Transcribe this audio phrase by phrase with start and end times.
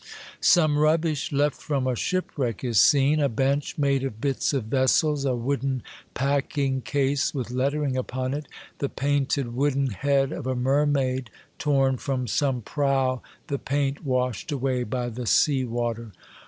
[0.39, 5.25] Some rubbish left from a shipwreck is seen, a bench made of bits of vessels,
[5.25, 5.83] a wooden
[6.15, 8.47] packing case with lettering upon it,
[8.79, 11.29] the painted wooden head of a mermaid
[11.59, 16.11] torn from some prow, the paint washed away by the sea water.